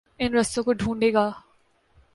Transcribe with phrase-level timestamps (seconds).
[0.19, 1.29] ان رستوں کو ڈھونڈے گا۔